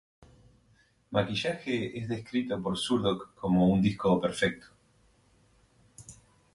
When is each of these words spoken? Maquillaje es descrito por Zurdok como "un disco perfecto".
Maquillaje 1.11 1.95
es 1.99 2.09
descrito 2.09 2.59
por 2.59 2.75
Zurdok 2.75 3.35
como 3.35 3.67
"un 3.69 3.83
disco 3.83 4.19
perfecto". 4.19 4.65